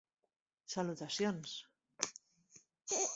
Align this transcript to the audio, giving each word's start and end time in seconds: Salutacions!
Salutacions! 0.75 1.51